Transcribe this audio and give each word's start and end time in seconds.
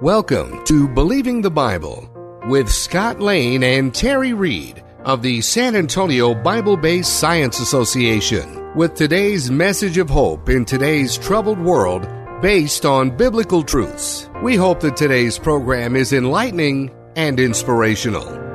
Welcome 0.00 0.64
to 0.66 0.86
Believing 0.86 1.42
the 1.42 1.50
Bible 1.50 2.08
with 2.46 2.70
Scott 2.70 3.18
Lane 3.18 3.64
and 3.64 3.92
Terry 3.92 4.32
Reed 4.32 4.84
of 5.00 5.22
the 5.22 5.40
San 5.40 5.74
Antonio 5.74 6.36
Bible 6.36 6.76
Based 6.76 7.18
Science 7.18 7.58
Association 7.58 8.76
with 8.76 8.94
today's 8.94 9.50
message 9.50 9.98
of 9.98 10.08
hope 10.08 10.48
in 10.50 10.64
today's 10.64 11.18
troubled 11.18 11.58
world 11.58 12.06
based 12.40 12.86
on 12.86 13.16
biblical 13.16 13.64
truths. 13.64 14.30
We 14.40 14.54
hope 14.54 14.78
that 14.82 14.96
today's 14.96 15.36
program 15.36 15.96
is 15.96 16.12
enlightening 16.12 16.94
and 17.16 17.40
inspirational. 17.40 18.47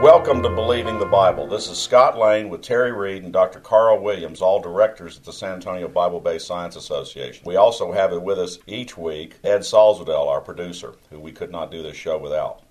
Welcome 0.00 0.42
to 0.44 0.48
Believing 0.48 0.98
the 0.98 1.04
Bible. 1.04 1.46
This 1.46 1.68
is 1.68 1.76
Scott 1.76 2.16
Lane 2.16 2.48
with 2.48 2.62
Terry 2.62 2.90
Reed 2.90 3.22
and 3.22 3.34
Dr. 3.34 3.60
Carl 3.60 4.02
Williams, 4.02 4.40
all 4.40 4.58
directors 4.58 5.18
at 5.18 5.24
the 5.24 5.32
San 5.32 5.52
Antonio 5.52 5.88
Bible 5.88 6.20
Based 6.20 6.46
Science 6.46 6.74
Association. 6.74 7.42
We 7.44 7.56
also 7.56 7.92
have 7.92 8.14
it 8.14 8.22
with 8.22 8.38
us 8.38 8.58
each 8.66 8.96
week 8.96 9.34
Ed 9.44 9.58
Salzadell, 9.58 10.26
our 10.26 10.40
producer, 10.40 10.94
who 11.10 11.20
we 11.20 11.32
could 11.32 11.50
not 11.50 11.70
do 11.70 11.82
this 11.82 11.98
show 11.98 12.16
without. 12.16 12.62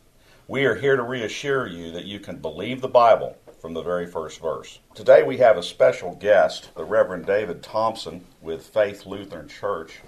We 0.48 0.66
are 0.66 0.74
here 0.74 0.96
to 0.96 1.04
reassure 1.04 1.68
you 1.68 1.92
that 1.92 2.06
you 2.06 2.20
can 2.20 2.38
believe 2.38 2.82
the 2.82 2.88
Bible 2.88 3.38
from 3.62 3.76
the 3.76 3.84
very 3.84 4.08
first 4.08 4.42
verse. 4.42 4.80
Today 4.96 5.22
we 5.22 5.38
have 5.38 5.56
a 5.56 5.62
special 5.62 6.16
guest, 6.16 6.74
the 6.74 6.84
Reverend 6.84 7.28
David 7.28 7.62
Thompson 7.62 8.26
with 8.42 8.66
Faith 8.66 9.06
Lutheran 9.06 9.48
Church 9.48 10.00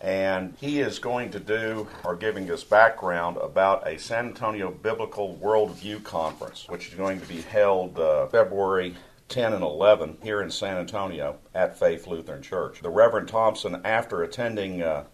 and 0.00 0.54
he 0.58 0.80
is 0.80 0.98
going 0.98 1.30
to 1.30 1.40
do 1.40 1.86
or 2.04 2.16
giving 2.16 2.50
us 2.50 2.64
background 2.64 3.36
about 3.36 3.86
a 3.86 3.98
San 3.98 4.26
Antonio 4.26 4.70
Biblical 4.70 5.38
Worldview 5.42 6.02
Conference, 6.04 6.66
which 6.68 6.88
is 6.88 6.94
going 6.94 7.20
to 7.20 7.26
be 7.26 7.42
held 7.42 7.98
uh, 7.98 8.26
February 8.28 8.94
10 9.28 9.52
and 9.52 9.62
11 9.62 10.18
here 10.22 10.42
in 10.42 10.50
San 10.50 10.78
Antonio 10.78 11.38
at 11.54 11.78
Faith 11.78 12.06
Lutheran 12.06 12.42
Church. 12.42 12.80
The 12.80 12.90
Reverend 12.90 13.28
Thompson, 13.28 13.82
after 13.84 14.22
attending 14.22 14.82
uh, 14.82 15.04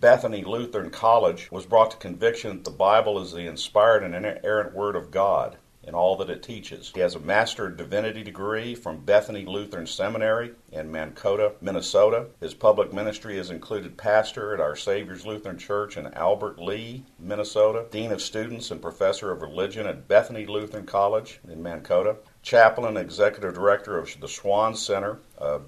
Bethany 0.00 0.42
Lutheran 0.42 0.90
College, 0.90 1.50
was 1.52 1.66
brought 1.66 1.90
to 1.90 1.96
conviction 1.98 2.56
that 2.56 2.64
the 2.64 2.70
Bible 2.70 3.20
is 3.20 3.32
the 3.32 3.46
inspired 3.46 4.02
and 4.02 4.14
inerrant 4.14 4.74
Word 4.74 4.96
of 4.96 5.10
God 5.10 5.58
in 5.84 5.94
all 5.94 6.16
that 6.16 6.30
it 6.30 6.42
teaches. 6.42 6.92
He 6.94 7.00
has 7.00 7.16
a 7.16 7.20
Master 7.20 7.66
of 7.66 7.76
Divinity 7.76 8.22
degree 8.22 8.74
from 8.74 9.04
Bethany 9.04 9.44
Lutheran 9.44 9.86
Seminary 9.86 10.52
in 10.70 10.92
Mankato, 10.92 11.56
Minnesota. 11.60 12.26
His 12.40 12.54
public 12.54 12.92
ministry 12.92 13.36
has 13.36 13.50
included 13.50 13.96
pastor 13.96 14.54
at 14.54 14.60
Our 14.60 14.76
Savior's 14.76 15.26
Lutheran 15.26 15.58
Church 15.58 15.96
in 15.96 16.14
Albert 16.14 16.60
Lea, 16.60 17.04
Minnesota, 17.18 17.86
Dean 17.90 18.12
of 18.12 18.22
Students 18.22 18.70
and 18.70 18.80
Professor 18.80 19.32
of 19.32 19.42
Religion 19.42 19.86
at 19.86 20.06
Bethany 20.06 20.46
Lutheran 20.46 20.86
College 20.86 21.40
in 21.48 21.62
Mankato, 21.62 22.18
chaplain 22.42 22.96
executive 22.96 23.54
director 23.54 23.98
of 23.98 24.08
the 24.20 24.28
Schwan 24.28 24.76
Center, 24.76 25.18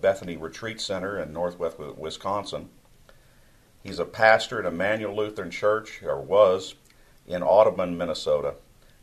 Bethany 0.01 0.37
Retreat 0.37 0.81
Center 0.81 1.19
in 1.19 1.33
northwest 1.33 1.79
Wisconsin. 1.79 2.69
He's 3.83 3.99
a 3.99 4.05
pastor 4.05 4.61
at 4.61 4.67
Emmanuel 4.67 5.17
Lutheran 5.17 5.51
Church, 5.51 6.03
or 6.03 6.21
was, 6.21 6.75
in 7.27 7.43
Audubon, 7.43 7.99
Minnesota 7.99 8.55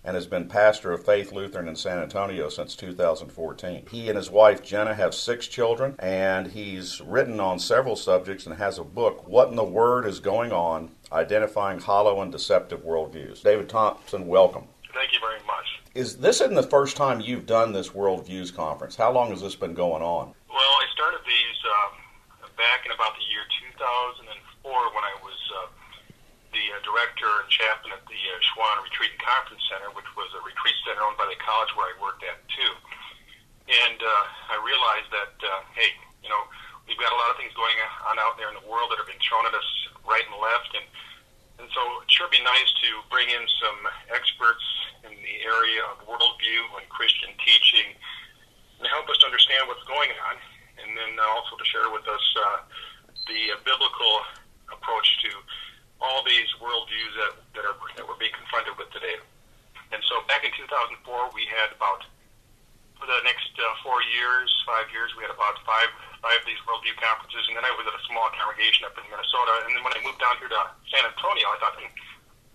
and 0.03 0.15
has 0.15 0.27
been 0.27 0.47
pastor 0.47 0.91
of 0.91 1.05
Faith 1.05 1.31
Lutheran 1.31 1.67
in 1.67 1.75
San 1.75 1.99
Antonio 1.99 2.49
since 2.49 2.75
2014. 2.75 3.85
He 3.89 4.09
and 4.09 4.17
his 4.17 4.29
wife 4.29 4.63
Jenna 4.63 4.95
have 4.95 5.13
six 5.13 5.47
children, 5.47 5.95
and 5.99 6.47
he's 6.47 7.01
written 7.01 7.39
on 7.39 7.59
several 7.59 7.95
subjects 7.95 8.45
and 8.45 8.57
has 8.57 8.77
a 8.77 8.83
book, 8.83 9.27
What 9.27 9.49
in 9.49 9.55
the 9.55 9.63
Word 9.63 10.05
is 10.05 10.19
Going 10.19 10.51
On 10.51 10.91
Identifying 11.11 11.79
Hollow 11.79 12.21
and 12.21 12.31
Deceptive 12.31 12.81
Worldviews. 12.81 13.43
David 13.43 13.69
Thompson, 13.69 14.27
welcome. 14.27 14.63
Thank 14.93 15.13
you 15.13 15.19
very 15.19 15.39
much. 15.45 15.81
Is 15.93 16.17
this 16.17 16.41
isn't 16.41 16.55
the 16.55 16.63
first 16.63 16.97
time 16.97 17.19
you've 17.19 17.45
done 17.45 17.73
this 17.73 17.89
Worldviews 17.89 18.55
conference? 18.55 18.95
How 18.95 19.11
long 19.11 19.29
has 19.29 19.41
this 19.41 19.55
been 19.55 19.73
going 19.73 20.01
on? 20.01 20.33
Well, 20.49 20.59
I 20.59 20.85
started 20.93 21.19
these 21.27 21.59
um, 21.67 22.49
back 22.57 22.85
in 22.85 22.91
about 22.91 23.13
the 23.15 23.25
year 23.29 23.43
2004 23.75 24.71
when 24.71 25.03
I 25.03 25.15
was. 25.21 25.37
Uh, 25.51 25.70
director 26.83 27.29
and 27.41 27.47
chaplain 27.49 27.93
at 27.95 28.03
the 28.05 28.17
uh, 28.17 28.37
Schwan 28.51 28.81
Retreat 28.83 29.13
and 29.13 29.21
Conference 29.21 29.63
Center, 29.69 29.89
which 29.93 30.07
was 30.17 30.29
a 30.37 30.41
retreat 30.41 30.75
center 30.83 31.01
owned 31.01 31.17
by 31.17 31.29
the 31.29 31.39
college 31.39 31.71
where 31.77 31.89
I 31.89 31.95
worked 31.97 32.21
at 32.25 32.41
too. 32.51 32.73
And 33.69 33.99
uh, 33.99 34.53
I 34.53 34.57
realized 34.61 35.09
that, 35.13 35.33
uh, 35.39 35.61
hey, 35.77 35.93
you 36.25 36.29
know, 36.29 36.43
we've 36.85 36.99
got 36.99 37.13
a 37.13 37.19
lot 37.19 37.31
of 37.31 37.37
things 37.39 37.53
going 37.55 37.77
on 38.09 38.19
out 38.19 38.35
there 38.35 38.49
in 38.51 38.57
the 38.57 38.67
world 38.67 38.91
that 38.91 38.99
are 38.99 39.07
being 39.07 39.21
thrown 39.21 39.47
at 39.47 39.55
us 39.55 39.69
right 40.03 40.25
and 40.25 40.37
left, 40.41 40.73
and 40.75 40.85
and 41.61 41.69
so 41.77 41.81
it 42.01 42.09
sure 42.09 42.25
be 42.33 42.41
nice 42.41 42.71
to 42.81 42.89
bring 43.13 43.29
in 43.29 43.45
some 43.61 43.79
experts 44.09 44.65
in 45.05 45.13
the 45.13 45.35
area 45.45 45.85
of 45.93 46.01
worldview 46.09 46.61
and 46.81 46.89
Christian 46.89 47.29
teaching 47.37 47.93
and 48.81 48.89
help 48.89 49.05
us 49.13 49.21
to 49.21 49.29
understand 49.29 49.69
what's 49.69 49.85
going 49.85 50.09
on, 50.25 50.41
and 50.81 50.97
then 50.97 51.21
also 51.21 51.53
to 51.53 51.65
share 51.69 51.85
with 51.93 52.01
us 52.09 52.25
uh, 52.33 52.65
the 53.29 53.53
uh, 53.53 53.61
biblical 53.61 54.25
approach 54.73 55.05
to 55.21 55.29
all 56.01 56.25
these 56.25 56.49
worldviews 56.57 57.13
that, 57.21 57.33
that, 57.53 57.63
are, 57.69 57.77
that 57.93 58.09
we're 58.09 58.17
being 58.17 58.33
confronted 58.33 58.73
with 58.81 58.89
today. 58.89 59.21
And 59.93 60.01
so 60.09 60.25
back 60.25 60.41
in 60.41 60.49
2004, 60.57 60.97
we 61.37 61.45
had 61.45 61.69
about, 61.77 62.01
for 62.97 63.05
the 63.05 63.21
next 63.21 63.53
uh, 63.53 63.63
four 63.85 64.01
years, 64.17 64.49
five 64.65 64.89
years, 64.89 65.13
we 65.13 65.21
had 65.21 65.29
about 65.29 65.61
five, 65.61 65.93
five 66.25 66.41
of 66.41 66.47
these 66.49 66.57
worldview 66.65 66.97
conferences. 67.21 67.45
And 67.49 67.55
then 67.57 67.65
I 67.65 67.73
was 67.77 67.85
at 67.85 67.93
a 67.93 68.03
small 68.09 68.25
congregation 68.33 68.89
up 68.89 68.97
in 68.97 69.05
Minnesota. 69.05 69.53
And 69.65 69.77
then 69.77 69.81
when 69.85 69.93
I 69.93 70.01
moved 70.01 70.17
down 70.17 70.41
here 70.41 70.49
to 70.49 70.61
San 70.89 71.05
Antonio, 71.05 71.45
I 71.53 71.57
thought, 71.61 71.77
hmm, 71.77 71.93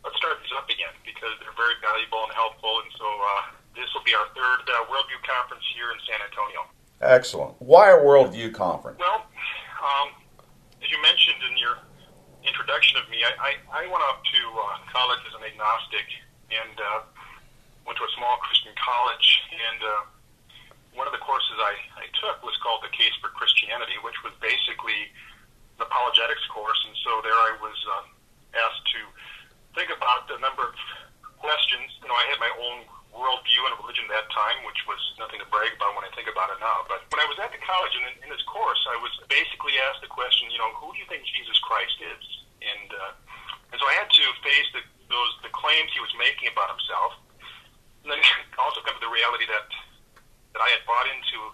let's 0.02 0.18
start 0.18 0.42
these 0.42 0.54
up 0.58 0.66
again 0.66 0.94
because 1.06 1.38
they're 1.38 1.54
very 1.54 1.78
valuable 1.78 2.26
and 2.26 2.34
helpful. 2.34 2.82
And 2.82 2.90
so 2.98 3.06
uh, 3.06 3.54
this 3.78 3.86
will 3.94 4.02
be 4.02 4.14
our 4.18 4.26
third 4.34 4.66
uh, 4.66 4.90
worldview 4.90 5.22
conference 5.22 5.62
here 5.70 5.94
in 5.94 5.98
San 6.02 6.18
Antonio. 6.26 6.60
Excellent. 6.98 7.54
Why 7.62 7.94
a 7.94 7.98
worldview 8.00 8.50
conference? 8.56 8.98
Well, 8.98 9.28
um, 9.78 10.08
as 10.80 10.88
you 10.90 10.98
mentioned 11.04 11.38
in 11.46 11.54
your 11.60 11.78
introduction 12.42 12.98
of 12.98 13.06
me, 13.12 13.22
I, 13.22 13.32
I, 13.38 13.52
I 13.70 13.82
went 13.86 14.02
off 14.10 14.24
to 14.24 14.40
uh, 14.56 14.64
college 14.90 15.22
as 15.28 15.34
an 15.36 15.44
agnostic 15.44 16.08
and 16.50 16.76
uh, 16.80 17.00
went 17.84 18.00
to 18.00 18.04
a 18.06 18.12
small 18.16 18.40
Christian 18.40 18.72
college. 18.80 19.28
And 19.52 19.80
uh, 19.84 20.02
one 20.96 21.04
of 21.04 21.12
the 21.12 21.20
courses 21.20 21.60
I, 21.60 21.76
I 21.95 21.95
took 22.20 22.42
was 22.44 22.56
called 22.62 22.82
The 22.82 22.92
Case 22.92 23.14
for 23.20 23.28
Christianity, 23.32 23.96
which 24.02 24.16
was 24.24 24.32
basically 24.40 25.10
an 25.78 25.86
apologetics 25.86 26.44
course. 26.52 26.80
And 26.86 26.96
so 27.04 27.20
there 27.22 27.36
I 27.36 27.52
was 27.60 27.78
uh, 27.90 28.04
asked 28.56 28.84
to 28.96 29.00
think 29.76 29.92
about 29.92 30.28
a 30.32 30.40
number 30.40 30.64
of 30.64 30.76
questions. 31.36 31.88
You 32.00 32.08
know, 32.08 32.16
I 32.16 32.26
had 32.32 32.40
my 32.40 32.52
own 32.56 32.88
worldview 33.16 33.60
and 33.64 33.72
religion 33.80 34.04
at 34.12 34.12
that 34.12 34.28
time, 34.28 34.60
which 34.68 34.80
was 34.84 35.00
nothing 35.16 35.40
to 35.40 35.48
brag 35.48 35.72
about 35.72 35.96
when 35.96 36.04
I 36.04 36.12
think 36.12 36.28
about 36.28 36.52
it 36.52 36.60
now. 36.60 36.84
But 36.84 37.08
when 37.08 37.20
I 37.20 37.28
was 37.28 37.40
at 37.40 37.48
the 37.48 37.60
college 37.64 37.96
and 37.96 38.04
in, 38.12 38.14
in 38.24 38.28
this 38.28 38.44
course, 38.44 38.80
I 38.92 39.00
was 39.00 39.12
basically 39.32 39.72
asked 39.88 40.04
the 40.04 40.12
question, 40.12 40.52
you 40.52 40.60
know, 40.60 40.68
who 40.76 40.92
do 40.92 41.00
you 41.00 41.08
think 41.08 41.24
Jesus 41.24 41.56
Christ 41.64 41.96
is? 42.04 42.24
And 42.60 42.88
uh, 42.92 43.12
and 43.72 43.76
so 43.80 43.84
I 43.88 43.94
had 44.00 44.08
to 44.08 44.24
face 44.44 44.68
the, 44.72 44.82
those 45.08 45.32
the 45.44 45.52
claims 45.52 45.92
he 45.92 46.00
was 46.00 46.12
making 46.16 46.52
about 46.52 46.72
himself, 46.72 47.16
and 48.04 48.12
then 48.12 48.20
also 48.60 48.80
come 48.84 48.96
to 48.96 49.04
the 49.04 49.12
reality 49.12 49.48
that 49.48 49.68
that 50.56 50.60
I 50.64 50.68
had 50.72 50.84
bought 50.88 51.08
into 51.08 51.52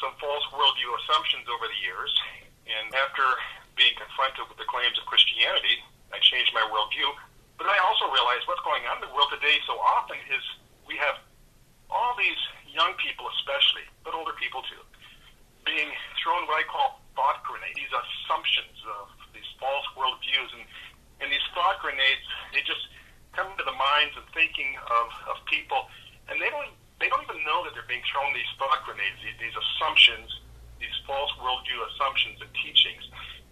some 0.00 0.12
false 0.20 0.44
worldview 0.52 0.90
assumptions 1.04 1.48
over 1.48 1.64
the 1.64 1.80
years. 1.80 2.12
And 2.68 2.92
after 2.92 3.24
being 3.80 3.96
confronted 3.96 4.44
with 4.44 4.60
the 4.60 4.68
claims 4.68 5.00
of 5.00 5.08
Christianity, 5.08 5.80
I 6.12 6.20
changed 6.20 6.52
my 6.52 6.60
worldview. 6.68 7.08
But 7.56 7.72
I 7.72 7.80
also 8.38 8.46
realized 8.46 8.46
what's 8.46 8.62
going 8.62 8.84
on 8.86 9.02
in 9.02 9.08
the 9.10 9.14
world 9.14 9.30
today 9.34 9.58
so 9.66 9.74
often 9.82 10.16
is 10.30 10.42
we 10.86 10.94
have 10.96 11.18
all 11.90 12.14
these 12.14 12.38
young 12.70 12.94
people, 13.02 13.26
especially, 13.38 13.86
but 14.04 14.14
older 14.14 14.36
people 14.38 14.62
too, 14.70 14.82
being 15.66 15.90
thrown 16.22 16.46
what 16.46 16.62
I 16.62 16.64
call 16.68 17.00
thought 17.16 17.42
grenades, 17.42 17.74
these 17.74 17.90
assumptions 17.90 18.78
of 18.86 19.10
these 19.34 19.48
false 19.58 19.86
worldviews. 19.98 20.54
And, 20.54 20.64
and 21.18 21.26
these 21.32 21.42
thought 21.50 21.82
grenades, 21.82 22.22
they 22.54 22.62
just 22.62 22.86
come 23.34 23.50
into 23.50 23.66
the 23.66 23.74
minds 23.74 24.14
and 24.14 24.26
thinking 24.30 24.78
of, 24.86 25.06
of 25.34 25.36
people, 25.50 25.90
and 26.30 26.38
they 26.38 26.50
don't, 26.52 26.70
they 27.02 27.10
don't 27.10 27.24
even 27.26 27.42
know 27.42 27.66
that 27.66 27.74
they're 27.74 27.90
being 27.90 28.04
thrown 28.06 28.30
these 28.34 28.52
thought 28.54 28.86
grenades, 28.86 29.18
these, 29.24 29.38
these 29.42 29.56
assumptions, 29.56 30.30
these 30.78 30.94
false 31.10 31.32
worldview 31.42 31.78
assumptions 31.94 32.38
and 32.38 32.50
teachings. 32.54 33.02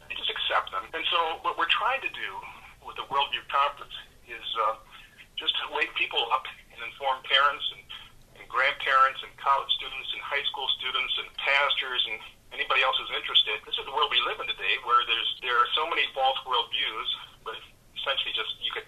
They 0.06 0.14
just 0.14 0.30
accept 0.30 0.70
them. 0.70 0.86
And 0.94 1.02
so 1.10 1.42
what 1.42 1.58
we're 1.58 1.70
trying 1.70 2.04
to 2.06 2.12
do 2.14 2.30
with 2.86 2.94
the 2.94 3.06
Worldview 3.10 3.42
Conference 3.50 3.94
is 4.28 4.48
uh, 4.66 4.76
just 5.38 5.54
to 5.62 5.64
wake 5.74 5.92
people 5.94 6.22
up 6.34 6.44
and 6.74 6.78
inform 6.82 7.22
parents 7.26 7.64
and, 7.74 7.82
and 8.40 8.46
and 8.46 8.54
grandparents 8.54 9.18
and 9.26 9.34
college 9.42 9.66
students 9.74 10.06
and 10.14 10.22
high 10.22 10.46
school 10.46 10.70
students 10.78 11.10
and 11.18 11.26
pastors 11.34 12.06
and 12.06 12.22
anybody 12.54 12.78
else 12.86 12.94
who's 12.94 13.10
interested. 13.10 13.58
This 13.66 13.74
is 13.74 13.82
the 13.82 13.90
world 13.90 14.06
we 14.14 14.22
live 14.22 14.38
in 14.38 14.46
today, 14.46 14.78
where 14.86 15.02
there's 15.10 15.30
there 15.42 15.58
are 15.58 15.66
so 15.74 15.90
many 15.90 16.06
false 16.14 16.38
worldviews, 16.46 17.08
but 17.42 17.58
essentially 17.98 18.30
just 18.38 18.54
you 18.62 18.70
could 18.70 18.86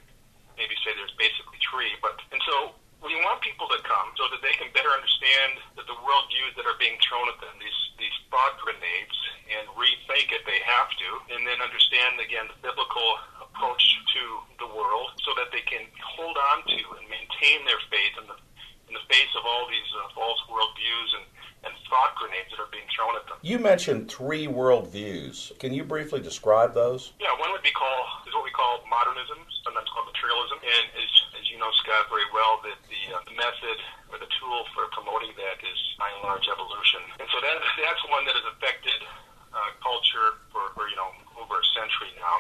maybe 0.55 0.79
say 0.87 0.95
there's 0.95 1.15
basically 1.19 1.59
three. 1.67 1.91
But 1.99 2.23
and 2.31 2.39
so 2.47 2.79
we 3.03 3.19
want 3.27 3.43
people 3.43 3.67
to 3.67 3.83
come 3.83 4.15
so 4.15 4.31
that 4.31 4.47
they 4.47 4.55
can 4.55 4.71
better 4.71 4.95
understand 4.95 5.59
that 5.75 5.91
the 5.91 5.99
worldviews 6.07 6.55
that 6.55 6.67
are 6.67 6.79
being 6.79 6.95
thrown 7.03 7.27
at 7.27 7.43
them, 7.43 7.59
these 7.59 7.81
these 7.99 8.15
thought 8.31 8.63
grenades, 8.63 9.19
and 9.51 9.67
rethink 9.75 10.31
if 10.31 10.47
they 10.47 10.63
have 10.63 10.95
to, 10.95 11.35
and 11.35 11.43
then 11.43 11.59
understand 11.59 12.23
again 12.23 12.47
the 12.47 12.59
biblical 12.63 13.19
approach 13.59 13.83
to 14.15 14.23
the 14.63 14.71
world, 14.71 15.11
so 15.27 15.35
that 15.35 15.51
they 15.51 15.67
can 15.67 15.83
hold 15.99 16.39
on 16.55 16.63
to 16.71 16.79
and 16.95 17.05
maintain 17.11 17.67
their 17.67 17.83
faith 17.91 18.15
in 18.23 18.31
the 18.31 18.39
in 18.87 18.97
the 18.97 19.05
face 19.11 19.29
of 19.37 19.45
all 19.45 19.69
these 19.69 19.91
uh, 20.01 20.09
false 20.15 20.41
worldviews 20.49 21.11
and 21.19 21.27
and 21.67 21.75
thought 21.91 22.15
grenades 22.15 22.55
that 22.55 22.63
are 22.63 22.71
being 22.71 22.87
thrown 22.95 23.19
at 23.19 23.27
them. 23.27 23.35
You 23.43 23.59
mentioned 23.59 24.07
three 24.07 24.47
worldviews. 24.47 25.51
Can 25.59 25.75
you 25.75 25.83
briefly 25.83 26.23
describe 26.23 26.71
those? 26.71 27.13
Yeah, 27.19 27.35
one 27.35 27.51
would 27.51 27.67
be 27.67 27.75
called 27.75 28.07
is 28.31 28.33
what 28.33 28.47
we 28.47 28.55
call 28.55 28.79
modernism, 28.87 29.43
sometimes 29.67 29.91
called 29.91 30.07
materialism, 30.07 30.63
and 30.63 30.85
as, 30.95 31.11
as 31.35 31.45
you 31.51 31.59
know, 31.59 31.67
Scott, 31.83 32.07
very 32.15 32.31
well, 32.31 32.63
that 32.63 32.79
the, 32.87 33.03
uh, 33.11 33.19
the 33.27 33.35
method 33.35 33.79
or 34.15 34.23
the 34.23 34.31
tool 34.39 34.71
for 34.71 34.87
promoting 34.95 35.35
that 35.35 35.59
is 35.67 35.79
by 35.99 36.07
and 36.15 36.23
large 36.23 36.47
evolution, 36.47 37.03
and 37.19 37.27
so 37.27 37.43
that 37.43 37.59
that's 37.83 38.03
one 38.07 38.23
that 38.23 38.39
has 38.39 38.47
affected 38.55 39.03
uh, 39.51 39.71
culture 39.83 40.39
for, 40.55 40.71
for 40.79 40.87
you 40.87 40.95
know 40.95 41.11
over 41.43 41.59
a 41.59 41.67
century 41.75 42.15
now. 42.23 42.39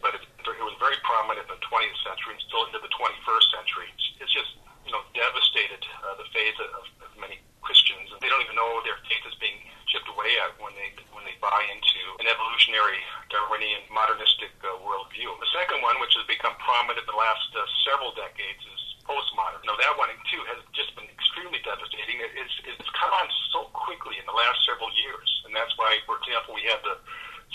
But 0.00 0.16
it, 0.16 0.24
it 0.24 0.64
was 0.64 0.76
very 0.80 0.96
prominent 1.04 1.44
in 1.44 1.52
the 1.52 1.60
20th 1.60 2.00
century 2.00 2.40
and 2.40 2.42
still 2.48 2.64
into 2.64 2.80
the 2.80 2.88
21st 2.88 3.46
century. 3.52 3.88
It's 4.16 4.32
just 4.32 4.56
you 4.88 4.92
know 4.92 5.04
devastated 5.12 5.84
uh, 6.00 6.16
the 6.16 6.28
faith 6.32 6.56
of, 6.60 6.88
of 7.04 7.10
many 7.20 7.40
Christians, 7.64 8.12
and 8.12 8.20
they 8.20 8.28
don't 8.28 8.44
even 8.44 8.56
know 8.56 8.80
their 8.84 9.00
faith 9.08 9.24
is 9.24 9.36
being 9.40 9.56
chipped 9.88 10.08
away 10.08 10.28
at 10.44 10.52
when 10.60 10.76
they 10.76 10.92
when 11.16 11.24
they 11.24 11.36
buy 11.40 11.64
into 11.72 12.00
an 12.20 12.28
evolutionary 12.28 13.00
Darwinian 13.32 13.84
modernistic 13.88 14.52
uh, 14.60 14.76
worldview. 14.84 15.32
The 15.40 15.52
second 15.56 15.80
one, 15.80 15.96
which 16.00 16.12
has 16.16 16.28
become 16.28 16.52
prominent 16.60 17.00
in 17.00 17.08
the 17.08 17.16
last 17.16 17.48
uh, 17.56 17.64
several 17.88 18.12
decades, 18.12 18.60
is 18.60 18.82
postmodern. 19.08 19.64
Now 19.64 19.76
that 19.80 19.96
one 19.96 20.12
too 20.28 20.44
has 20.52 20.60
just 20.76 20.92
been 20.92 21.08
extremely 21.08 21.60
devastating. 21.64 22.20
It's 22.20 22.56
it's 22.68 22.88
come 22.92 23.12
on 23.16 23.28
so 23.52 23.72
quickly 23.72 24.20
in 24.20 24.26
the 24.28 24.36
last 24.36 24.60
several 24.68 24.92
years, 24.92 25.28
and 25.48 25.56
that's 25.56 25.72
why, 25.80 25.96
for 26.04 26.20
example, 26.20 26.52
we 26.56 26.68
had 26.68 26.84
the 26.84 27.00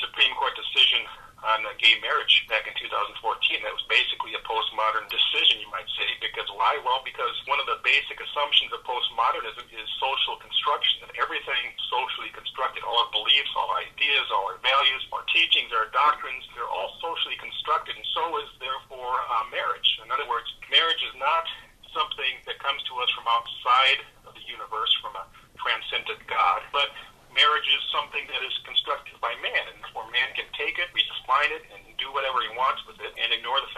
Supreme 0.01 0.33
Court 0.41 0.57
decision 0.57 1.05
on 1.45 1.65
uh, 1.65 1.68
gay 1.79 1.95
marriage 2.03 2.45
back 2.51 2.67
in 2.67 2.75
2014. 2.75 3.15
That 3.63 3.71
was 3.73 3.83
basically 3.87 4.35
a 4.35 4.43
postmodern 4.43 5.07
decision, 5.07 5.63
you 5.63 5.71
might 5.71 5.87
say. 5.95 6.07
Because 6.19 6.47
why? 6.51 6.77
Well, 6.83 7.01
because 7.01 7.31
one 7.47 7.57
of 7.57 7.67
the 7.71 7.79
basic 7.81 8.19
assumptions 8.19 8.75
of 8.75 8.83
postmodernism 8.83 9.65
is 9.71 9.87
social 9.97 10.35
construction, 10.43 11.07
that 11.07 11.15
everything 11.15 11.71
socially 11.87 12.31
constructed, 12.35 12.83
all 12.83 13.07
our 13.07 13.11
beliefs, 13.15 13.49
all 13.55 13.71
our 13.71 13.81
ideas, 13.81 14.27
all 14.35 14.51
our 14.51 14.59
values, 14.59 15.01
our 15.15 15.23
teachings, 15.31 15.71
our 15.71 15.87
doctrines, 15.95 16.43
they're 16.53 16.69
all 16.69 16.99
socially 16.99 17.39
constructed, 17.39 17.95
and 17.95 18.07
so 18.11 18.23
is 18.43 18.51
therefore 18.59 19.15
uh, 19.31 19.47
marriage. 19.49 19.87
In 20.03 20.11
other 20.11 20.27
words, 20.27 20.47
marriage 20.67 21.01
is 21.01 21.15
not 21.15 21.47
something 21.95 22.37
that 22.45 22.59
comes 22.61 22.83
to 22.85 22.93
us 23.01 23.09
from 23.15 23.25
outside 23.25 24.05
of 24.27 24.35
the 24.35 24.45
universe, 24.45 24.91
from 25.01 25.15
a 25.17 25.25
transcendent 25.57 26.21
God, 26.29 26.61
but 26.69 26.93
marriage 27.33 27.69
is 27.69 27.81
something 27.93 28.25
that 28.29 28.41
is 28.41 28.55
constructed 28.65 29.15
by 29.21 29.33
man, 29.41 29.63
and 29.69 29.77
therefore 29.81 30.09
man 30.09 30.29
can 30.33 30.49
take 30.57 30.77
it, 30.81 30.89
redefine 30.93 31.51
it, 31.53 31.63
and 31.73 31.81
do 31.97 32.09
whatever 32.13 32.41
he 32.41 32.51
wants 32.57 32.81
with 32.89 32.97
it, 33.01 33.13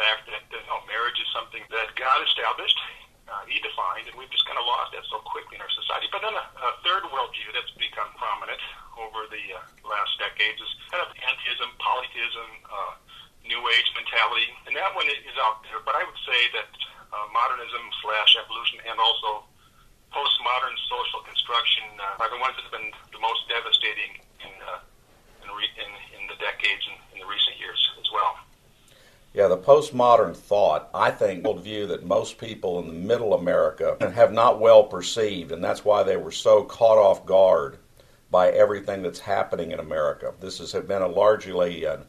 and 0.02 0.18
ignore 0.18 0.50
the 0.50 0.50
fact 0.50 0.50
that 0.50 0.50
uh, 0.50 0.66
no, 0.66 0.82
marriage 0.90 1.20
is 1.22 1.30
something 1.30 1.62
that 1.70 1.94
God 1.94 2.20
established, 2.26 2.78
uh, 3.30 3.46
he 3.48 3.62
defined, 3.64 4.10
and 4.10 4.16
we've 4.18 4.32
just 4.34 4.44
kind 4.50 4.58
of 4.58 4.66
lost 4.66 4.92
that 4.98 5.06
so 5.08 5.24
quickly 5.24 5.56
in 5.56 5.62
our 5.62 5.72
society. 5.72 6.10
But 6.12 6.26
then 6.26 6.34
a, 6.34 6.46
a 6.46 6.70
third 6.84 7.06
worldview 7.08 7.54
that's 7.54 7.72
become 7.78 8.12
prominent 8.18 8.60
over 9.00 9.30
the 9.30 9.44
uh, 9.56 9.62
last 9.88 10.18
decades 10.20 10.60
is 10.60 10.72
kind 10.92 11.00
of 11.00 11.14
pantheism, 11.16 11.72
polytheism, 11.80 12.50
uh, 12.68 12.94
New 13.48 13.62
Age 13.74 13.90
mentality, 13.98 14.52
and 14.70 14.76
that 14.78 14.94
one 14.94 15.08
is 15.10 15.38
out 15.42 15.64
there. 15.66 15.82
But 15.82 15.98
I 15.98 16.04
would 16.06 16.22
say 16.28 16.40
that 16.60 16.70
uh, 17.14 17.26
modernism 17.34 17.84
slash 18.04 18.38
evolution 18.38 18.84
and 18.86 18.98
also 19.02 19.48
postmodern 20.12 20.76
social 20.92 21.24
construction 21.24 21.88
uh, 21.98 22.22
are 22.22 22.30
the 22.30 22.38
ones 22.38 22.54
that 22.60 22.68
have 22.68 22.76
been 22.76 22.92
the 23.16 23.22
most 23.24 23.48
devastating 23.48 24.20
in 24.44 24.54
uh, 24.62 24.84
in, 25.42 25.50
re- 25.56 25.76
in, 25.80 25.90
in 26.20 26.24
the 26.30 26.38
decades 26.38 26.86
and 26.86 27.00
in 27.16 27.18
the 27.24 27.30
recent 27.30 27.58
years 27.58 27.80
as 27.98 28.12
well. 28.14 28.38
Yeah, 29.34 29.41
the 29.52 29.58
postmodern 29.58 30.34
thought, 30.34 30.90
I 30.94 31.12
think, 31.12 31.44
worldview 31.44 31.90
that 31.90 32.06
most 32.06 32.38
people 32.38 32.80
in 32.80 32.88
the 32.88 32.94
middle 32.94 33.34
America 33.34 33.98
have 34.16 34.32
not 34.32 34.62
well 34.62 34.86
perceived, 34.86 35.52
and 35.52 35.62
that's 35.62 35.84
why 35.84 36.04
they 36.04 36.16
were 36.16 36.32
so 36.32 36.64
caught 36.64 36.98
off 36.98 37.26
guard 37.26 37.78
by 38.32 38.48
everything 38.52 39.04
that's 39.04 39.20
happening 39.20 39.72
in 39.72 39.80
America. 39.82 40.34
This 40.40 40.60
has 40.60 40.72
been 40.72 41.02
a 41.02 41.08
largely 41.10 41.84
an, 41.84 42.06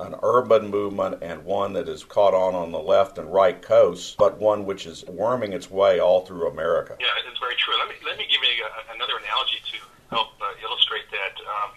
an 0.00 0.14
urban 0.22 0.70
movement 0.70 1.18
and 1.20 1.44
one 1.44 1.74
that 1.74 1.90
is 1.90 2.04
caught 2.04 2.32
on 2.32 2.54
on 2.54 2.72
the 2.72 2.80
left 2.80 3.18
and 3.18 3.30
right 3.30 3.60
coasts, 3.60 4.16
but 4.18 4.38
one 4.38 4.64
which 4.64 4.86
is 4.86 5.04
worming 5.04 5.52
its 5.52 5.70
way 5.70 6.00
all 6.00 6.24
through 6.24 6.48
America. 6.48 6.96
Yeah, 6.98 7.12
it's 7.28 7.38
very 7.38 7.56
true. 7.56 7.74
Let 7.78 7.88
me 7.90 7.96
let 8.08 8.16
me 8.16 8.24
give 8.32 8.40
you 8.40 8.64
a, 8.64 8.94
another 8.94 9.20
analogy 9.20 9.60
to 9.72 9.76
help 10.08 10.28
uh, 10.40 10.56
illustrate 10.64 11.04
that. 11.12 11.36
Um, 11.44 11.70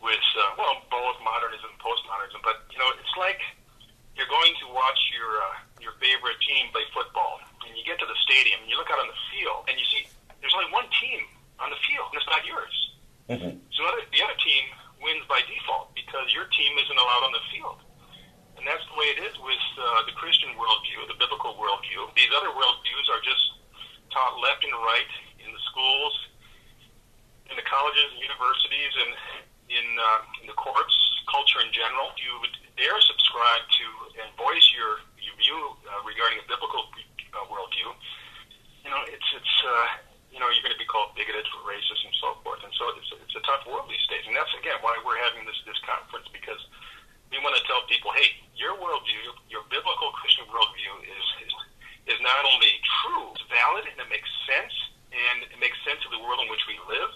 with 0.00 0.16
uh, 0.32 0.56
well, 0.56 0.80
both 0.88 1.20
modernism 1.20 1.68
and 1.68 1.76
postmodernism, 1.76 2.40
but 2.40 2.64
you 2.72 2.78
know, 2.78 2.88
it's 2.96 3.16
like 3.20 3.36
you're 4.20 4.28
going 4.28 4.52
to 4.60 4.68
watch 4.76 5.00
your 5.16 5.32
uh, 5.32 5.56
your 5.80 5.96
favorite 5.96 6.36
team 6.44 6.68
play 6.76 6.84
football, 6.92 7.40
and 7.64 7.72
you 7.72 7.80
get 7.88 7.96
to 7.96 8.04
the 8.04 8.18
stadium, 8.28 8.60
and 8.60 8.68
you 8.68 8.76
look 8.76 8.92
out 8.92 9.00
on 9.00 9.08
the 9.08 9.20
field, 9.32 9.64
and 9.64 9.80
you 9.80 9.86
see 9.88 10.04
there's 10.44 10.52
only 10.52 10.68
one 10.68 10.84
team 11.00 11.24
on 11.56 11.72
the 11.72 11.80
field, 11.88 12.12
and 12.12 12.20
it's 12.20 12.28
not 12.28 12.44
yours. 12.44 12.74
Mm-hmm. 13.32 13.56
So 13.72 13.78
other, 13.88 14.04
the 14.12 14.20
other 14.20 14.36
team 14.44 14.64
wins 15.00 15.24
by 15.24 15.40
default 15.48 15.96
because 15.96 16.28
your 16.36 16.44
team 16.52 16.76
isn't 16.76 16.98
allowed 17.00 17.24
on 17.24 17.32
the 17.32 17.44
field. 17.48 17.80
And 18.60 18.68
that's 18.68 18.84
the 18.92 18.96
way 19.00 19.08
it 19.16 19.24
is 19.24 19.32
with 19.40 19.64
uh, 19.80 20.04
the 20.04 20.12
Christian 20.12 20.52
worldview, 20.52 21.08
the 21.08 21.16
biblical 21.16 21.56
worldview. 21.56 22.12
These 22.12 22.28
other 22.36 22.52
worldviews 22.52 23.06
are 23.08 23.24
just 23.24 23.40
taught 24.12 24.36
left 24.36 24.60
and 24.68 24.76
right 24.84 25.08
in 25.40 25.48
the 25.48 25.62
schools, 25.72 26.12
in 27.48 27.56
the 27.56 27.64
colleges 27.90 28.14
and 28.14 28.22
universities, 28.22 28.94
and 29.02 29.10
in, 29.66 29.86
uh, 29.98 30.42
in 30.42 30.46
the 30.46 30.54
courts, 30.54 30.94
culture 31.26 31.58
in 31.58 31.74
general. 31.74 32.14
You 32.22 32.38
would 32.38 32.54
dare 32.78 32.94
subscribe 33.02 33.66
to 33.66 33.86
and 34.22 34.30
voice 34.38 34.62
your, 34.70 35.02
your 35.18 35.34
view 35.34 35.58
uh, 35.90 36.06
regarding 36.06 36.38
a 36.38 36.46
biblical 36.46 36.86
uh, 36.86 37.50
worldview. 37.50 37.90
You 38.86 38.90
know, 38.94 39.02
it's 39.10 39.26
it's 39.34 39.56
uh, 39.66 39.86
you 40.30 40.38
know 40.38 40.46
you're 40.54 40.62
going 40.62 40.74
to 40.74 40.78
be 40.78 40.86
called 40.86 41.18
bigoted, 41.18 41.50
racist, 41.66 42.06
and 42.06 42.14
so 42.22 42.38
forth. 42.46 42.62
And 42.62 42.70
so 42.78 42.94
it's 42.94 43.10
it's 43.10 43.34
a 43.34 43.42
tough 43.42 43.66
world 43.66 43.90
these 43.90 44.06
days. 44.06 44.22
And 44.30 44.38
that's 44.38 44.54
again 44.54 44.78
why 44.86 44.94
we're 45.02 45.18
having 45.18 45.42
this 45.50 45.58
this 45.66 45.78
conference 45.82 46.30
because 46.30 46.62
we 47.34 47.42
want 47.42 47.58
to 47.58 47.62
tell 47.66 47.82
people, 47.90 48.14
hey, 48.14 48.38
your 48.54 48.74
worldview, 48.78 49.34
your, 49.50 49.62
biblical 49.70 50.10
Christian 50.18 50.46
worldview 50.50 50.94
is, 51.06 51.26
is 51.46 51.54
is 52.10 52.18
not 52.26 52.42
only 52.42 52.70
true, 53.02 53.30
it's 53.34 53.46
valid, 53.46 53.86
and 53.86 53.98
it 54.02 54.10
makes 54.10 54.26
sense, 54.50 54.74
and 55.14 55.46
it 55.46 55.58
makes 55.62 55.78
sense 55.86 56.02
of 56.02 56.10
the 56.10 56.18
world 56.18 56.42
in 56.42 56.50
which 56.50 56.64
we 56.66 56.74
live. 56.90 57.14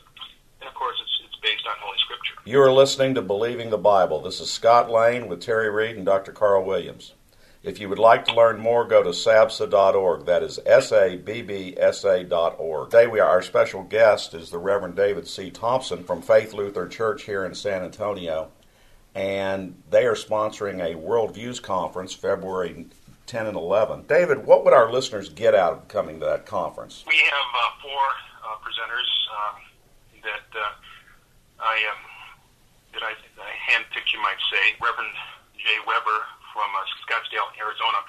And 0.64 0.72
of 0.72 0.80
course, 0.80 0.96
it's, 0.96 1.16
it's 1.28 1.36
based 1.44 1.66
on 1.68 1.76
Holy 1.76 1.98
Scripture. 2.00 2.33
You 2.46 2.60
are 2.60 2.70
listening 2.70 3.14
to 3.14 3.22
Believing 3.22 3.70
the 3.70 3.78
Bible. 3.78 4.20
This 4.20 4.38
is 4.38 4.50
Scott 4.50 4.90
Lane 4.90 5.28
with 5.28 5.40
Terry 5.40 5.70
Reed 5.70 5.96
and 5.96 6.04
Dr. 6.04 6.30
Carl 6.30 6.62
Williams. 6.62 7.14
If 7.62 7.80
you 7.80 7.88
would 7.88 7.98
like 7.98 8.26
to 8.26 8.34
learn 8.34 8.60
more, 8.60 8.84
go 8.84 9.02
to 9.02 9.10
sabsa.org. 9.10 10.26
That 10.26 10.42
is 10.42 10.60
S 10.66 10.92
A 10.92 11.16
B 11.16 11.40
B 11.40 11.74
S 11.78 12.04
A.org. 12.04 12.90
Today, 12.90 13.06
we 13.06 13.18
are, 13.18 13.30
our 13.30 13.40
special 13.40 13.82
guest 13.82 14.34
is 14.34 14.50
the 14.50 14.58
Reverend 14.58 14.94
David 14.94 15.26
C. 15.26 15.50
Thompson 15.50 16.04
from 16.04 16.20
Faith 16.20 16.52
Lutheran 16.52 16.90
Church 16.90 17.22
here 17.22 17.46
in 17.46 17.54
San 17.54 17.82
Antonio. 17.82 18.50
And 19.14 19.82
they 19.88 20.04
are 20.04 20.14
sponsoring 20.14 20.82
a 20.82 20.96
World 20.96 21.34
Views 21.34 21.60
Conference 21.60 22.12
February 22.12 22.88
10 23.24 23.46
and 23.46 23.56
11. 23.56 24.04
David, 24.06 24.44
what 24.44 24.66
would 24.66 24.74
our 24.74 24.92
listeners 24.92 25.30
get 25.30 25.54
out 25.54 25.72
of 25.72 25.88
coming 25.88 26.20
to 26.20 26.26
that 26.26 26.44
conference? 26.44 27.04
We 27.08 27.16
have 27.16 27.32
uh, 27.32 27.80
four 27.80 28.02
uh, 28.44 28.56
presenters 28.60 29.08
um, 29.32 29.62
that 30.24 30.60
uh, 30.60 30.72
I 31.60 31.76
um, 31.90 32.10
that 32.94 33.02
I, 33.02 33.12
I 33.42 33.52
handpicked, 33.66 34.14
you 34.14 34.22
might 34.22 34.33
say. 34.50 34.76
Reverend 34.80 35.14
Jay 35.56 35.78
Webber 35.86 36.20
from 36.52 36.68
uh, 36.74 36.82
Scottsdale, 37.06 37.48
Arizona. 37.56 38.00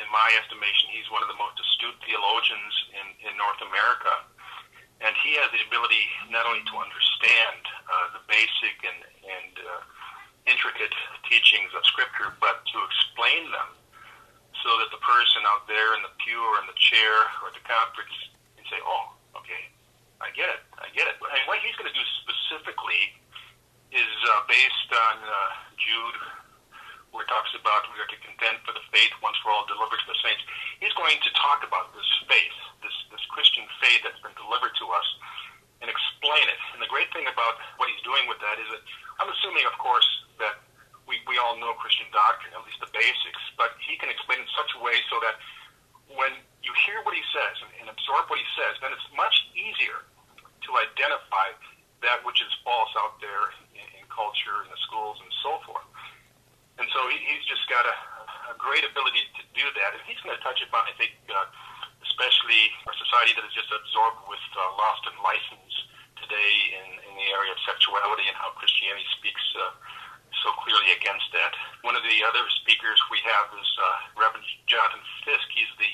In 0.00 0.08
my 0.08 0.28
estimation, 0.40 0.88
he's 0.92 1.08
one 1.12 1.20
of 1.20 1.28
the 1.28 1.36
most 1.36 1.60
astute 1.60 1.96
theologians 2.04 2.72
in, 2.96 3.06
in 3.28 3.32
North 3.36 3.60
America. 3.60 4.12
And 5.00 5.16
he 5.24 5.36
has 5.40 5.48
the 5.52 5.64
ability 5.64 6.04
not 6.28 6.44
only 6.44 6.64
to 6.68 6.76
understand 6.76 7.60
uh, 7.88 8.16
the 8.16 8.22
basic 8.28 8.76
and, 8.84 9.00
and 9.24 9.52
uh, 9.64 9.80
intricate 10.48 10.92
teachings 11.28 11.72
of 11.72 11.84
Scripture, 11.88 12.32
but 12.40 12.64
to 12.68 12.76
explain 12.84 13.48
them 13.52 13.76
so 14.60 14.70
that 14.80 14.92
the 14.92 15.00
person 15.00 15.40
out 15.48 15.64
there 15.64 15.96
in 15.96 16.04
the 16.04 16.12
pew 16.20 16.36
or 16.36 16.60
in 16.60 16.68
the 16.68 16.76
chair 16.76 17.14
or 17.40 17.48
at 17.48 17.56
the 17.56 17.64
conference 17.64 18.12
can 18.60 18.64
say, 18.68 18.80
oh, 18.84 19.16
okay, 19.40 19.72
I 20.20 20.28
get 20.36 20.52
it, 20.52 20.62
I 20.76 20.92
get 20.92 21.08
it. 21.08 21.16
And 21.16 21.42
what 21.48 21.64
he's 21.64 21.72
going 21.80 21.88
to 21.88 21.96
do 21.96 22.06
specifically 22.20 23.16
is 23.90 24.12
uh, 24.30 24.44
based 24.46 24.90
on 24.92 25.16
uh, 25.24 25.34
Jude, 25.80 26.20
where 27.10 27.24
it 27.24 27.30
talks 27.32 27.50
about 27.56 27.89
we 28.00 28.08
to 28.16 28.20
contend 28.24 28.64
for 28.64 28.72
the 28.72 28.84
faith 28.88 29.12
once 29.20 29.36
for 29.44 29.52
all 29.52 29.68
delivered 29.68 30.00
to 30.00 30.08
the 30.08 30.20
saints. 30.24 30.40
He's 30.80 30.94
going 30.96 31.20
to 31.20 31.30
talk 31.36 31.60
about 31.60 31.92
this 31.92 32.08
faith, 32.24 32.56
this 32.80 32.96
this 33.12 33.20
Christian 33.28 33.68
faith 33.84 34.00
that's 34.00 34.20
been 34.24 34.36
delivered 34.40 34.72
to 34.80 34.86
us 34.88 35.08
and 35.84 35.88
explain 35.88 36.44
it. 36.48 36.60
And 36.72 36.80
the 36.80 36.88
great 36.88 37.12
thing 37.12 37.28
about 37.28 37.60
what 37.76 37.88
he's 37.92 38.00
doing 38.04 38.24
with 38.28 38.40
that 38.40 38.56
is 38.60 38.68
that 38.72 38.82
I'm 39.20 39.28
assuming, 39.28 39.64
of 39.68 39.76
course, 39.76 40.08
that 40.40 40.60
we, 41.08 41.20
we 41.28 41.36
all 41.40 41.56
know 41.56 41.72
Christian 41.76 42.08
doctrine, 42.12 42.52
at 42.56 42.62
least 42.64 42.80
the 42.80 42.92
basics, 42.92 43.42
but 43.56 43.76
he 43.80 43.96
can 43.96 44.12
explain 44.12 44.40
it 44.40 44.48
in 44.48 44.52
such 44.56 44.72
a 44.76 44.80
way 44.80 44.96
so 45.08 45.20
that 45.24 45.40
when 46.12 46.32
you 46.60 46.72
hear 46.84 47.00
what 47.04 47.16
he 47.16 47.24
says 47.32 47.56
and, 47.64 47.70
and 47.84 47.86
absorb 47.88 48.28
what 48.28 48.36
he 48.36 48.48
says, 48.56 48.76
then 48.84 48.92
it's 48.92 49.08
much 49.16 49.34
easier 49.56 50.04
to 50.64 50.70
identify 50.76 51.52
that 52.04 52.20
which 52.24 52.40
is 52.40 52.52
false 52.64 52.92
out 53.00 53.20
there 53.20 53.52
in, 53.76 53.84
in 54.00 54.04
culture, 54.12 54.64
in 54.64 54.68
the 54.72 54.80
schools, 54.84 55.20
and 55.20 55.32
so 55.40 55.60
forth. 55.64 55.88
And 56.80 56.88
so 56.96 57.00
he, 57.12 57.20
he's 57.28 57.44
just 57.44 57.64
got 57.68 57.84
a, 57.84 57.96
a 58.52 58.56
great 58.56 58.84
ability 58.84 59.20
to 59.36 59.42
do 59.52 59.64
that. 59.80 59.90
And 59.96 60.00
he's 60.08 60.20
going 60.24 60.32
to 60.32 60.40
touch 60.40 60.64
upon, 60.64 60.88
I 60.88 60.94
think, 60.96 61.12
uh, 61.28 61.44
especially 62.08 62.72
our 62.88 62.96
society 62.96 63.36
that 63.36 63.44
is 63.44 63.52
just 63.52 63.68
absorbed 63.68 64.24
with 64.32 64.40
and 65.08 65.16
license 65.24 65.74
today 66.20 66.52
in, 66.76 66.86
in 67.08 67.12
the 67.16 67.28
area 67.32 67.52
of 67.52 67.60
sexuality 67.64 68.28
and 68.28 68.36
how 68.36 68.52
Christianity 68.56 69.06
speaks 69.18 69.42
uh, 69.56 69.72
so 70.42 70.52
clearly 70.62 70.94
against 70.96 71.26
that. 71.34 71.52
One 71.82 71.96
of 71.96 72.04
the 72.04 72.18
other 72.24 72.44
speakers 72.62 72.96
we 73.10 73.20
have 73.26 73.50
is 73.56 73.70
uh, 73.76 74.20
Reverend 74.20 74.46
Jonathan 74.68 75.02
Fisk. 75.26 75.46
He's 75.52 75.70
the 75.76 75.92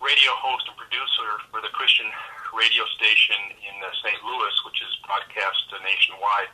radio 0.00 0.32
host 0.40 0.68
and 0.68 0.76
producer 0.76 1.28
for 1.52 1.60
the 1.60 1.72
Christian 1.72 2.08
radio 2.52 2.84
station 2.96 3.38
in 3.60 3.76
uh, 3.80 3.88
St. 4.00 4.18
Louis, 4.24 4.54
which 4.64 4.80
is 4.80 4.92
broadcast 5.04 5.66
uh, 5.72 5.80
nationwide. 5.84 6.50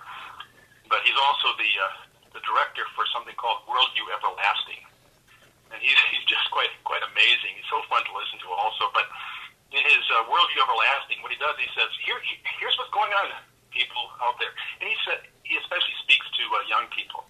But 0.91 1.07
he's 1.07 1.17
also 1.17 1.55
the 1.57 1.73
uh, 1.79 1.87
the 2.37 2.43
director 2.45 2.85
for 2.97 3.05
something 3.13 3.37
called 3.37 3.65
Worldview 3.69 4.09
Everlasting, 4.13 4.83
and 5.73 5.79
he's 5.81 5.97
he's 6.13 6.27
just 6.27 6.45
quite 6.53 6.73
quite 6.85 7.03
amazing. 7.07 7.57
He's 7.57 7.71
so 7.71 7.81
fun 7.89 8.05
to 8.05 8.13
listen 8.13 8.43
to 8.43 8.49
also. 8.53 8.91
But 8.93 9.09
in 9.73 9.83
his 9.85 10.05
uh, 10.13 10.29
Worldview 10.29 10.61
Everlasting, 10.61 11.25
what 11.25 11.33
he 11.33 11.41
does, 11.41 11.57
he 11.57 11.69
says, 11.73 11.89
"Here, 12.05 12.21
here's 12.61 12.77
what's 12.77 12.93
going 12.93 13.13
on, 13.13 13.33
people 13.73 14.13
out 14.21 14.37
there," 14.39 14.53
and 14.81 14.87
he 14.87 14.97
said 15.05 15.25
he 15.43 15.57
especially 15.57 15.97
speaks 16.05 16.25
to 16.29 16.43
uh, 16.53 16.65
young 16.69 16.87
people, 16.93 17.25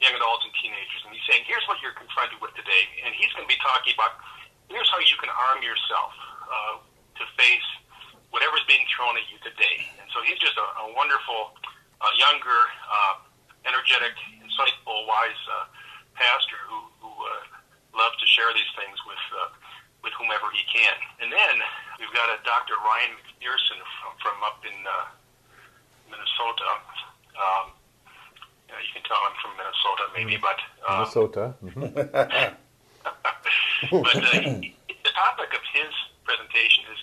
young 0.00 0.16
adults 0.16 0.48
and 0.48 0.54
teenagers, 0.58 1.04
and 1.04 1.12
he's 1.12 1.24
saying, 1.28 1.44
"Here's 1.44 1.64
what 1.68 1.78
you're 1.84 1.96
confronted 1.96 2.40
with 2.40 2.56
today," 2.56 2.88
and 3.04 3.12
he's 3.12 3.32
going 3.36 3.44
to 3.44 3.52
be 3.52 3.60
talking 3.60 3.92
about 3.94 4.16
here's 4.68 4.88
how 4.90 5.00
you 5.04 5.16
can 5.20 5.30
arm 5.30 5.60
yourself 5.60 6.12
uh, 6.48 6.74
to 7.20 7.24
face 7.36 7.68
whatever's 8.34 8.66
being 8.66 8.82
thrown 8.90 9.14
at 9.14 9.22
you 9.30 9.38
today. 9.46 9.86
And 10.02 10.10
so 10.10 10.18
he's 10.26 10.42
just 10.42 10.58
a, 10.58 10.66
a 10.82 10.86
wonderful, 10.98 11.54
uh, 12.02 12.10
younger, 12.18 12.60
uh, 12.90 13.22
energetic, 13.62 14.18
insightful, 14.42 15.06
wise 15.06 15.38
uh, 15.46 15.70
pastor 16.18 16.58
who, 16.66 16.82
who 16.98 17.10
uh, 17.14 17.46
loves 17.94 18.18
to 18.18 18.26
share 18.26 18.50
these 18.50 18.68
things 18.74 18.98
with 19.06 19.22
uh, 19.38 19.53
with 20.14 20.26
whomever 20.26 20.46
he 20.54 20.62
can. 20.70 20.94
And 21.20 21.32
then 21.32 21.60
we've 21.98 22.12
got 22.14 22.30
a 22.30 22.38
Dr. 22.46 22.74
Ryan 22.82 23.10
MacPherson 23.18 23.78
from, 23.98 24.14
from 24.22 24.42
up 24.46 24.62
in 24.62 24.86
uh, 24.86 25.10
Minnesota. 26.10 26.70
Um, 27.34 27.72
you, 28.70 28.76
can 28.94 29.02
tell 29.06 29.18
I'm 29.22 29.34
from 29.38 29.54
Minnesota, 29.58 30.10
maybe, 30.14 30.38
but 30.38 30.58
um, 30.86 31.02
Minnesota. 31.02 31.54
Mm-hmm. 31.62 31.94
but 34.02 34.16
uh, 34.16 34.20
the 35.06 35.12
topic 35.14 35.54
of 35.54 35.62
his 35.74 35.92
presentation 36.26 36.84
is 36.90 36.98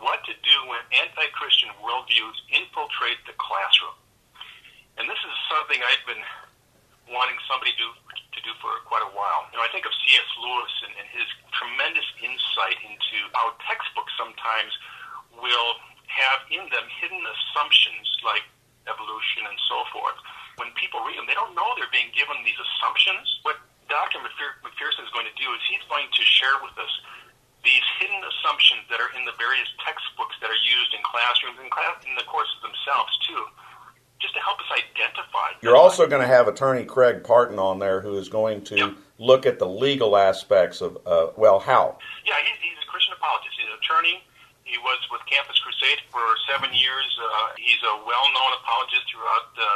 what 0.00 0.24
to 0.24 0.32
do 0.32 0.56
when 0.68 0.80
anti-Christian 0.96 1.68
worldviews 1.84 2.40
infiltrate 2.52 3.18
the 3.28 3.34
classroom. 3.36 3.92
And 4.96 5.04
this 5.08 5.18
is 5.20 5.34
something 5.48 5.80
I've 5.80 6.04
been 6.08 6.24
wanting 7.12 7.36
somebody 7.48 7.72
to 7.76 7.86
to 8.32 8.38
do 8.42 8.52
for 8.62 8.70
quite 8.86 9.02
a 9.02 9.12
while. 9.14 9.50
You 9.50 9.58
know, 9.58 9.66
I 9.66 9.70
think 9.74 9.86
of 9.86 9.94
C.S. 10.06 10.30
Lewis 10.38 10.74
and, 10.86 10.92
and 11.02 11.06
his 11.10 11.26
tremendous 11.54 12.06
insight 12.22 12.78
into 12.86 13.18
how 13.34 13.54
textbooks 13.66 14.14
sometimes 14.14 14.70
will 15.34 15.72
have 16.06 16.42
in 16.50 16.62
them 16.70 16.86
hidden 17.02 17.22
assumptions 17.22 18.06
like 18.26 18.46
evolution 18.86 19.46
and 19.46 19.58
so 19.70 19.86
forth. 19.94 20.18
When 20.58 20.70
people 20.74 21.02
read 21.06 21.18
them, 21.18 21.26
they 21.30 21.38
don't 21.38 21.54
know 21.54 21.74
they're 21.78 21.90
being 21.94 22.10
given 22.14 22.38
these 22.42 22.58
assumptions. 22.58 23.26
What 23.46 23.58
Dr. 23.86 24.22
MacPherson 24.22 25.02
is 25.06 25.12
going 25.14 25.26
to 25.26 25.36
do 25.38 25.46
is 25.54 25.60
he's 25.70 25.82
going 25.90 26.06
to 26.10 26.22
share 26.26 26.58
with 26.62 26.74
us 26.78 26.92
these 27.62 27.84
hidden 28.00 28.18
assumptions 28.24 28.88
that 28.88 28.98
are 29.02 29.12
in 29.14 29.28
the 29.28 29.36
various 29.36 29.68
textbooks 29.84 30.32
that 30.40 30.48
are 30.48 30.62
used 30.64 30.90
in 30.96 31.02
classrooms 31.04 31.60
and 31.60 31.68
in 32.08 32.14
the 32.16 32.24
courses 32.24 32.56
themselves 32.64 33.12
too 33.28 33.42
help 34.50 34.58
us 34.66 34.70
identify. 34.74 35.54
You're 35.62 35.78
also 35.78 36.10
going 36.10 36.22
to 36.22 36.26
have 36.26 36.48
attorney 36.48 36.84
Craig 36.84 37.22
Parton 37.22 37.58
on 37.58 37.78
there 37.78 38.00
who 38.00 38.18
is 38.18 38.28
going 38.28 38.66
to 38.74 38.76
yep. 38.76 38.90
look 39.18 39.46
at 39.46 39.58
the 39.58 39.68
legal 39.68 40.16
aspects 40.16 40.80
of, 40.82 40.98
uh, 41.06 41.30
well, 41.38 41.62
how? 41.62 41.98
Yeah, 42.26 42.34
he's, 42.42 42.58
he's 42.58 42.80
a 42.82 42.88
Christian 42.90 43.14
apologist. 43.14 43.54
He's 43.54 43.70
an 43.70 43.78
attorney. 43.78 44.18
He 44.66 44.78
was 44.82 44.98
with 45.10 45.22
Campus 45.30 45.58
Crusade 45.62 46.02
for 46.10 46.22
seven 46.50 46.70
years. 46.74 47.06
Uh, 47.18 47.54
he's 47.58 47.82
a 47.86 47.94
well-known 48.02 48.52
apologist 48.62 49.06
throughout 49.10 49.46
the 49.54 49.72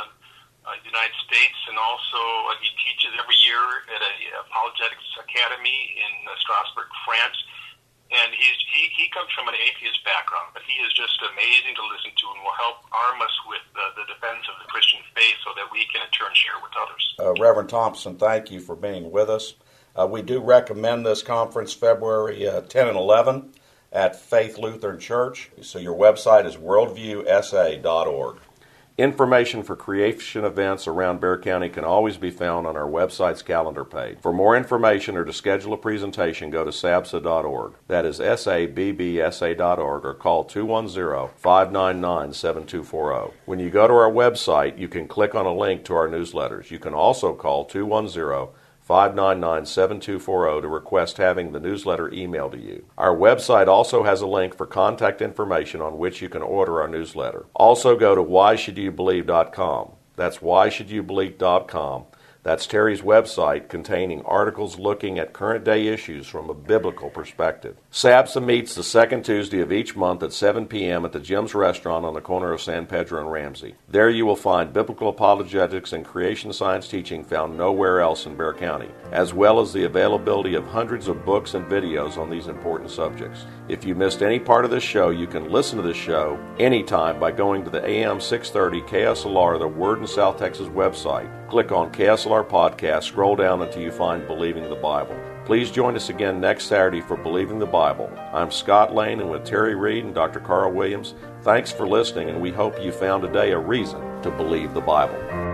uh, 0.66 0.74
United 0.82 1.14
States, 1.26 1.58
and 1.70 1.78
also 1.78 2.18
uh, 2.50 2.58
he 2.62 2.70
teaches 2.82 3.14
every 3.18 3.38
year 3.42 3.62
at 3.94 4.00
a 4.02 4.14
apologetics 4.46 5.06
academy 5.18 5.94
in 5.98 6.12
uh, 6.26 6.34
Strasbourg, 6.40 6.90
France 7.06 7.38
and 8.22 8.30
he's 8.34 8.58
he, 8.70 8.90
he 8.94 9.06
comes 9.10 9.30
from 9.34 9.48
an 9.48 9.58
atheist 9.58 10.02
background, 10.06 10.54
but 10.54 10.62
he 10.66 10.78
is 10.82 10.92
just 10.94 11.18
amazing 11.22 11.74
to 11.74 11.84
listen 11.90 12.14
to 12.14 12.26
and 12.34 12.40
will 12.42 12.58
help 12.58 12.86
arm 12.94 13.18
us 13.22 13.34
with 13.46 13.64
the 13.74 14.06
defense 14.06 14.44
of 14.50 14.58
the 14.62 14.68
Christian 14.70 15.00
faith 15.14 15.36
so 15.44 15.50
that 15.56 15.66
we 15.72 15.86
can 15.90 16.02
in 16.02 16.10
turn 16.10 16.30
share 16.34 16.58
with 16.62 16.72
others. 16.78 17.02
Uh, 17.18 17.34
Reverend 17.40 17.68
Thompson, 17.68 18.16
thank 18.16 18.50
you 18.50 18.60
for 18.60 18.76
being 18.76 19.10
with 19.10 19.30
us. 19.30 19.54
Uh, 19.96 20.06
we 20.06 20.22
do 20.22 20.40
recommend 20.40 21.06
this 21.06 21.22
conference 21.22 21.72
February 21.72 22.48
uh, 22.48 22.62
10 22.62 22.88
and 22.88 22.96
11 22.96 23.52
at 23.92 24.16
Faith 24.16 24.58
Lutheran 24.58 24.98
Church. 24.98 25.50
So 25.62 25.78
your 25.78 25.96
website 25.96 26.46
is 26.46 26.56
worldviewsa.org. 26.56 28.36
Information 28.96 29.64
for 29.64 29.74
creation 29.74 30.44
events 30.44 30.86
around 30.86 31.16
Bexar 31.16 31.38
County 31.38 31.68
can 31.68 31.82
always 31.82 32.16
be 32.16 32.30
found 32.30 32.64
on 32.64 32.76
our 32.76 32.88
website's 32.88 33.42
calendar 33.42 33.84
page. 33.84 34.18
For 34.20 34.32
more 34.32 34.56
information 34.56 35.16
or 35.16 35.24
to 35.24 35.32
schedule 35.32 35.72
a 35.72 35.76
presentation, 35.76 36.48
go 36.48 36.62
to 36.62 36.70
sabsa.org. 36.70 37.72
That 37.88 38.04
is 38.04 38.20
S-A-B-B-S-A.org 38.20 40.04
or 40.04 40.14
call 40.14 40.44
210-599-7240. 40.44 43.32
When 43.46 43.58
you 43.58 43.68
go 43.68 43.88
to 43.88 43.94
our 43.94 44.12
website, 44.12 44.78
you 44.78 44.86
can 44.86 45.08
click 45.08 45.34
on 45.34 45.44
a 45.44 45.52
link 45.52 45.84
to 45.86 45.96
our 45.96 46.06
newsletters. 46.06 46.70
You 46.70 46.78
can 46.78 46.94
also 46.94 47.34
call 47.34 47.64
210 47.64 48.54
599 48.84 49.64
7240 49.64 50.60
to 50.60 50.68
request 50.68 51.16
having 51.16 51.52
the 51.52 51.60
newsletter 51.60 52.10
emailed 52.10 52.52
to 52.52 52.58
you. 52.58 52.84
Our 52.98 53.16
website 53.16 53.66
also 53.66 54.02
has 54.04 54.20
a 54.20 54.26
link 54.26 54.54
for 54.54 54.66
contact 54.66 55.22
information 55.22 55.80
on 55.80 55.98
which 55.98 56.20
you 56.20 56.28
can 56.28 56.42
order 56.42 56.82
our 56.82 56.88
newsletter. 56.88 57.46
Also 57.54 57.96
go 57.96 58.14
to 58.14 58.22
whyshouldyoubelieve.com. 58.22 59.92
That's 60.16 60.38
whyshouldyoubelieve.com 60.38 62.04
that's 62.44 62.66
Terry's 62.66 63.00
website 63.00 63.70
containing 63.70 64.22
articles 64.22 64.78
looking 64.78 65.18
at 65.18 65.32
current 65.32 65.64
day 65.64 65.86
issues 65.86 66.26
from 66.26 66.50
a 66.50 66.54
biblical 66.54 67.08
perspective. 67.08 67.76
SABSA 67.90 68.44
meets 68.44 68.74
the 68.74 68.82
second 68.82 69.24
Tuesday 69.24 69.60
of 69.60 69.72
each 69.72 69.96
month 69.96 70.22
at 70.22 70.32
7 70.32 70.66
p.m. 70.66 71.06
at 71.06 71.12
the 71.12 71.20
Jim's 71.20 71.54
Restaurant 71.54 72.04
on 72.04 72.12
the 72.12 72.20
corner 72.20 72.52
of 72.52 72.60
San 72.60 72.84
Pedro 72.84 73.20
and 73.20 73.32
Ramsey. 73.32 73.74
There 73.88 74.10
you 74.10 74.26
will 74.26 74.36
find 74.36 74.74
biblical 74.74 75.08
apologetics 75.08 75.94
and 75.94 76.04
creation 76.04 76.52
science 76.52 76.86
teaching 76.86 77.24
found 77.24 77.56
nowhere 77.56 78.00
else 78.00 78.26
in 78.26 78.32
Bexar 78.36 78.54
County, 78.54 78.90
as 79.10 79.32
well 79.32 79.58
as 79.58 79.72
the 79.72 79.84
availability 79.84 80.54
of 80.54 80.66
hundreds 80.66 81.08
of 81.08 81.24
books 81.24 81.54
and 81.54 81.64
videos 81.64 82.18
on 82.18 82.28
these 82.28 82.48
important 82.48 82.90
subjects. 82.90 83.46
If 83.68 83.86
you 83.86 83.94
missed 83.94 84.22
any 84.22 84.38
part 84.38 84.66
of 84.66 84.70
this 84.70 84.84
show, 84.84 85.08
you 85.08 85.26
can 85.26 85.50
listen 85.50 85.78
to 85.78 85.82
this 85.82 85.96
show 85.96 86.38
anytime 86.58 87.18
by 87.18 87.32
going 87.32 87.64
to 87.64 87.70
the 87.70 87.82
AM 87.86 88.20
630 88.20 88.82
KSLR, 88.82 89.58
the 89.58 89.66
Word 89.66 90.00
in 90.00 90.06
South 90.06 90.38
Texas 90.38 90.68
website. 90.68 91.30
Click 91.54 91.70
on 91.70 91.92
KSLR 91.92 92.48
Podcast, 92.48 93.04
scroll 93.04 93.36
down 93.36 93.62
until 93.62 93.80
you 93.80 93.92
find 93.92 94.26
Believing 94.26 94.68
the 94.68 94.74
Bible. 94.74 95.16
Please 95.44 95.70
join 95.70 95.94
us 95.94 96.08
again 96.08 96.40
next 96.40 96.64
Saturday 96.64 97.00
for 97.00 97.16
Believing 97.16 97.60
the 97.60 97.64
Bible. 97.64 98.10
I'm 98.32 98.50
Scott 98.50 98.92
Lane, 98.92 99.20
and 99.20 99.30
with 99.30 99.44
Terry 99.44 99.76
Reed 99.76 100.04
and 100.04 100.12
Dr. 100.12 100.40
Carl 100.40 100.72
Williams, 100.72 101.14
thanks 101.42 101.70
for 101.70 101.86
listening, 101.86 102.28
and 102.28 102.42
we 102.42 102.50
hope 102.50 102.82
you 102.82 102.90
found 102.90 103.22
today 103.22 103.52
a 103.52 103.58
reason 103.60 104.00
to 104.22 104.32
believe 104.32 104.74
the 104.74 104.80
Bible. 104.80 105.53